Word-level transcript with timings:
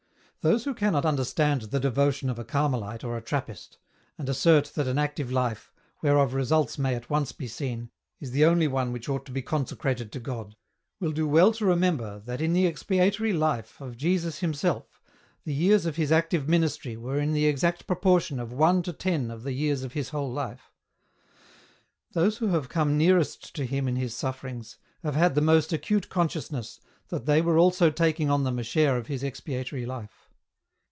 Those 0.43 0.63
who 0.63 0.73
cannot 0.73 1.05
understand 1.05 1.61
the 1.61 1.79
devotion 1.79 2.27
of 2.27 2.39
a 2.39 2.43
Carmelite 2.43 3.03
or 3.03 3.15
a 3.15 3.21
Trappist, 3.21 3.77
and 4.17 4.27
assert 4.27 4.71
that 4.73 4.87
an 4.87 4.97
active 4.97 5.31
life, 5.31 5.71
whereof 6.01 6.33
results 6.33 6.79
may 6.79 6.95
at 6.95 7.11
once 7.11 7.31
be 7.31 7.47
seen, 7.47 7.91
is 8.19 8.31
the 8.31 8.43
only 8.45 8.67
one 8.67 8.91
which 8.91 9.07
ought 9.07 9.23
to 9.27 9.31
be 9.31 9.43
consecrated 9.43 10.11
to 10.13 10.19
God, 10.19 10.55
will 10.99 11.11
do 11.11 11.27
well 11.27 11.51
to 11.53 11.65
remember 11.67 12.17
that 12.25 12.41
in 12.41 12.53
the 12.53 12.65
expiatory 12.65 13.33
life 13.33 13.79
of 13.79 13.95
Jesus 13.97 14.39
Himself 14.39 14.99
the 15.43 15.53
years 15.53 15.85
of 15.85 15.97
His 15.97 16.11
active 16.11 16.49
ministry 16.49 16.97
were 16.97 17.19
in 17.19 17.33
the 17.33 17.45
exact 17.45 17.85
proportion 17.85 18.39
of 18.39 18.51
one 18.51 18.81
to 18.81 18.93
ten 18.93 19.29
of 19.29 19.43
the 19.43 19.53
years 19.53 19.83
of 19.83 19.93
His 19.93 20.09
whole 20.09 20.31
life. 20.33 20.71
Those 22.13 22.37
who 22.39 22.47
have 22.47 22.67
come 22.67 22.97
nearest 22.97 23.53
to 23.55 23.63
Him 23.63 23.87
in 23.87 23.95
His 23.95 24.15
sufferings 24.15 24.77
have 25.03 25.13
had 25.13 25.35
the 25.35 25.41
most 25.41 25.71
acute 25.71 26.09
conscious 26.09 26.51
ness 26.51 26.79
that 27.09 27.27
they 27.27 27.43
were 27.43 27.59
also 27.59 27.91
taking 27.91 28.31
on 28.31 28.43
them 28.43 28.57
a 28.57 28.63
share 28.63 28.97
of 28.97 29.05
His 29.05 29.21
expiatory 29.23 29.85
life. 29.85 30.27